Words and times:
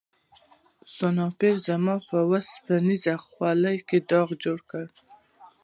سنایپر 0.95 1.55
زما 1.67 1.95
په 2.07 2.17
اوسپنیزه 2.29 3.13
خولۍ 3.25 3.77
کې 3.87 3.97
داغ 4.09 4.29
جوړ 4.43 4.59
کړ 4.71 4.85